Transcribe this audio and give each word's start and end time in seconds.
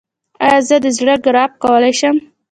ایا 0.45 0.57
زه 0.67 0.75
د 0.83 0.87
زړه 0.97 1.15
ګراف 1.25 1.51
کولی 1.63 1.93
شم؟ 1.99 2.15